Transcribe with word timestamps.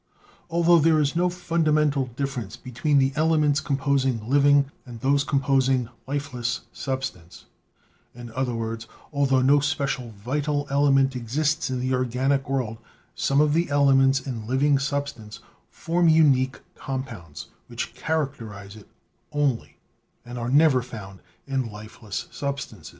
Altho 0.51 0.79
there 0.79 0.99
is 0.99 1.15
no 1.15 1.29
fundamental 1.29 2.07
difference 2.15 2.57
between 2.57 2.97
the 2.97 3.13
elements 3.15 3.59
composing 3.59 4.27
living 4.27 4.71
and 4.83 4.99
those 4.99 5.23
composing 5.23 5.89
lifeless 6.07 6.61
substance, 6.73 7.45
in 8.15 8.31
other 8.31 8.55
words, 8.55 8.87
altho 9.13 9.43
no 9.43 9.59
special 9.59 10.09
vital 10.17 10.65
element 10.71 11.15
exists 11.15 11.69
in 11.69 11.79
the 11.79 11.93
organic 11.93 12.49
world, 12.49 12.79
some 13.13 13.39
of 13.41 13.53
the 13.53 13.69
elements 13.69 14.19
in 14.19 14.47
living 14.47 14.79
substance 14.79 15.39
form 15.69 16.09
unique 16.09 16.59
compounds 16.73 17.49
which 17.67 17.93
characterize 17.93 18.75
it 18.75 18.87
only, 19.31 19.77
and 20.25 20.39
are 20.39 20.49
never 20.49 20.81
found 20.81 21.19
in 21.45 21.71
lifeless 21.71 22.27
substance. 22.31 22.89